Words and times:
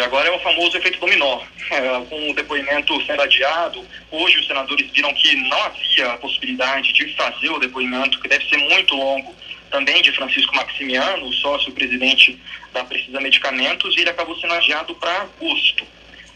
Agora 0.00 0.28
é 0.28 0.32
o 0.32 0.40
famoso 0.40 0.76
efeito 0.76 0.98
dominó. 0.98 1.40
É, 1.70 1.80
com 2.08 2.30
o 2.30 2.34
depoimento 2.34 3.00
sendo 3.06 3.22
adiado, 3.22 3.84
hoje 4.10 4.38
os 4.38 4.46
senadores 4.46 4.90
viram 4.90 5.12
que 5.14 5.34
não 5.36 5.62
havia 5.62 6.12
a 6.12 6.18
possibilidade 6.18 6.92
de 6.92 7.14
fazer 7.14 7.50
o 7.50 7.58
depoimento, 7.58 8.20
que 8.20 8.28
deve 8.28 8.48
ser 8.48 8.56
muito 8.56 8.94
longo, 8.94 9.34
também 9.70 10.02
de 10.02 10.12
Francisco 10.12 10.54
Maximiano, 10.54 11.32
sócio-presidente 11.32 12.40
da 12.72 12.84
Precisa 12.84 13.20
Medicamentos, 13.20 13.96
e 13.96 14.00
ele 14.00 14.10
acabou 14.10 14.38
sendo 14.38 14.54
adiado 14.54 14.94
para 14.96 15.22
agosto. 15.22 15.84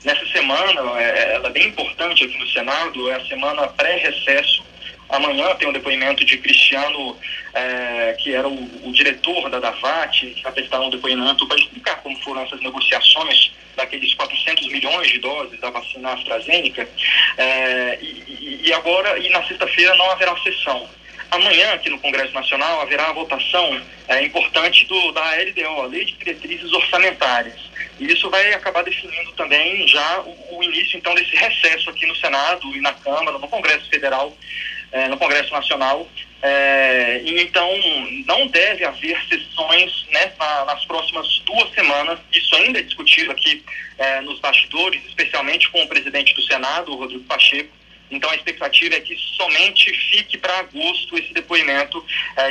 Nessa 0.05 0.27
semana, 0.29 1.01
é, 1.01 1.35
ela 1.35 1.49
é 1.49 1.53
bem 1.53 1.69
importante 1.69 2.25
aqui 2.25 2.39
no 2.39 2.49
Senado, 2.49 3.11
é 3.11 3.15
a 3.17 3.27
semana 3.27 3.67
pré-recesso. 3.69 4.65
Amanhã 5.09 5.55
tem 5.57 5.69
um 5.69 5.73
depoimento 5.73 6.25
de 6.25 6.37
Cristiano, 6.37 7.17
é, 7.55 8.17
que 8.19 8.35
era 8.35 8.47
o, 8.47 8.89
o, 8.89 8.93
diretor 8.93 9.49
da 9.49 9.59
DAVAT, 9.59 10.27
que 10.27 10.43
vai 10.43 10.53
prestar 10.53 10.81
um 10.81 10.91
depoimento 10.91 11.47
para 11.47 11.57
explicar 11.57 11.97
como 12.03 12.17
foram 12.23 12.43
essas 12.43 12.61
negociações 12.61 13.52
daqueles 13.75 14.13
400 14.15 14.69
milhões 14.69 15.09
de 15.09 15.19
doses 15.19 15.59
da 15.61 15.71
vacina 15.71 16.13
AstraZeneca. 16.13 16.89
É, 17.39 17.99
e, 18.02 18.61
e 18.65 18.73
agora, 18.73 19.19
e 19.19 19.30
na 19.30 19.43
sexta-feira 19.45 19.95
não 19.97 20.11
haverá 20.11 20.37
sessão. 20.39 20.89
Amanhã, 21.30 21.73
aqui 21.75 21.91
no 21.91 21.99
Congresso 21.99 22.33
Nacional, 22.33 22.80
haverá 22.80 23.11
a 23.11 23.13
votação 23.13 23.80
é, 24.09 24.23
importante 24.25 24.87
do, 24.87 25.13
da 25.13 25.35
LDO, 25.37 25.83
a 25.83 25.87
Lei 25.87 26.05
de 26.07 26.13
Diretrizes 26.15 26.73
Orçamentárias. 26.73 27.69
E 27.99 28.11
isso 28.11 28.30
vai 28.30 28.55
acabar 28.55 28.83
definindo 28.83 29.33
também 29.33 29.87
já 29.87 30.21
o, 30.21 30.57
o 30.57 30.65
início, 30.65 30.97
então, 30.97 31.15
desse 31.15 31.37
recesso 31.37 31.91
aqui 31.91 32.07
no 32.07 32.16
Senado 32.16 32.75
e 32.75 32.80
na 32.80 32.95
Câmara, 32.95 33.38
no 33.38 33.49
Congresso 33.49 33.88
Federal, 33.91 34.35
é, 34.92 35.09
no 35.09 35.16
Congresso 35.16 35.52
Nacional. 35.52 36.09
É, 36.41 37.23
então, 37.24 37.69
não 38.27 38.46
deve 38.46 38.84
haver 38.84 39.19
sessões 39.29 40.06
né, 40.10 40.33
na, 40.38 40.65
nas 40.66 40.84
próximas 40.84 41.27
duas 41.45 41.70
semanas. 41.73 42.19
Isso 42.33 42.55
ainda 42.56 42.79
é 42.79 42.83
discutido 42.83 43.32
aqui 43.32 43.65
é, 43.98 44.20
nos 44.20 44.38
bastidores, 44.41 45.05
especialmente 45.06 45.68
com 45.71 45.82
o 45.82 45.88
presidente 45.88 46.35
do 46.35 46.43
Senado, 46.43 46.95
Rodrigo 46.95 47.24
Pacheco 47.24 47.79
então 48.10 48.30
a 48.30 48.35
expectativa 48.35 48.95
é 48.95 49.01
que 49.01 49.16
somente 49.37 49.93
fique 50.10 50.38
para 50.38 50.60
agosto 50.60 51.18
esse 51.18 51.32
depoimento 51.32 52.04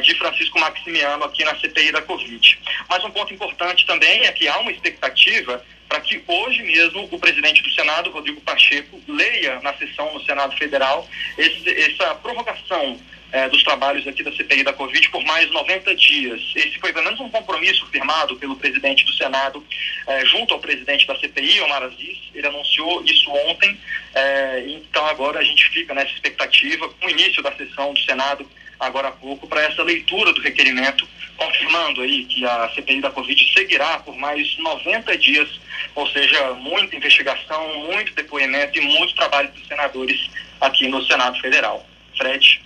de 0.03 0.15
Francisco 0.15 0.59
Maximiano 0.59 1.23
aqui 1.23 1.43
na 1.43 1.55
CPI 1.59 1.91
da 1.91 2.01
Covid. 2.01 2.59
Mas 2.87 3.03
um 3.03 3.11
ponto 3.11 3.33
importante 3.33 3.85
também 3.85 4.25
é 4.25 4.31
que 4.31 4.47
há 4.47 4.59
uma 4.59 4.71
expectativa 4.71 5.63
para 5.87 6.01
que 6.01 6.21
hoje 6.27 6.63
mesmo 6.63 7.07
o 7.11 7.19
presidente 7.19 7.61
do 7.61 7.69
Senado, 7.71 8.11
Rodrigo 8.11 8.41
Pacheco, 8.41 9.01
leia 9.07 9.59
na 9.61 9.73
sessão 9.75 10.13
no 10.13 10.23
Senado 10.23 10.55
Federal 10.57 11.07
esse, 11.37 11.69
essa 11.69 12.15
prorrogação 12.15 12.99
é, 13.31 13.49
dos 13.49 13.63
trabalhos 13.63 14.07
aqui 14.07 14.23
da 14.23 14.31
CPI 14.31 14.63
da 14.63 14.73
Covid 14.73 15.09
por 15.09 15.23
mais 15.23 15.49
90 15.51 15.95
dias. 15.95 16.41
Esse 16.55 16.79
foi 16.79 16.93
pelo 16.93 17.05
menos 17.05 17.19
um 17.19 17.29
compromisso 17.29 17.85
firmado 17.87 18.35
pelo 18.37 18.55
presidente 18.55 19.05
do 19.05 19.13
Senado 19.13 19.65
é, 20.07 20.25
junto 20.25 20.53
ao 20.53 20.59
presidente 20.59 21.05
da 21.05 21.17
CPI, 21.17 21.61
Omar 21.61 21.83
Aziz. 21.83 22.17
Ele 22.33 22.47
anunciou 22.47 23.03
isso 23.03 23.29
ontem, 23.49 23.77
é, 24.13 24.65
então 24.67 25.05
agora 25.05 25.39
a 25.39 25.43
gente 25.43 25.69
fica 25.69 25.93
nessa 25.93 26.11
expectativa 26.13 26.87
com 26.89 27.07
o 27.07 27.09
início 27.09 27.41
da 27.43 27.51
sessão 27.53 27.93
do 27.93 27.99
Senado 28.01 28.47
agora 28.79 29.09
há 29.09 29.11
pouco 29.11 29.47
para 29.47 29.61
essa 29.63 29.83
leitura 29.83 30.31
do 30.33 30.41
requerimento, 30.41 31.07
confirmando 31.37 32.01
aí 32.01 32.25
que 32.25 32.45
a 32.45 32.69
CPI 32.73 33.01
da 33.01 33.11
Covid 33.11 33.53
seguirá 33.53 33.99
por 33.99 34.15
mais 34.17 34.57
90 34.57 35.17
dias, 35.17 35.59
ou 35.95 36.07
seja, 36.07 36.53
muita 36.55 36.95
investigação, 36.95 37.85
muito 37.85 38.13
depoimento 38.13 38.77
e 38.77 38.81
muito 38.81 39.15
trabalho 39.15 39.51
dos 39.51 39.67
senadores 39.67 40.29
aqui 40.59 40.87
no 40.87 41.03
Senado 41.05 41.39
Federal. 41.39 41.85
Fred. 42.17 42.61